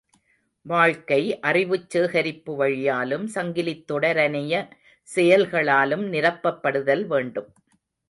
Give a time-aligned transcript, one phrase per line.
[0.65, 1.19] வாழ்க்கை
[1.41, 4.53] அறிவுச் சேகரிப்பு வழியாலும் சங்கிலித் தொடரனைய
[5.09, 7.51] செயல்களாலும் நிரப்பப்படுதல் வேண்டும்.